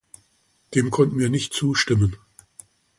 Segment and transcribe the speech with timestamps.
[0.73, 2.17] Dem konnten wir nicht zustimmen.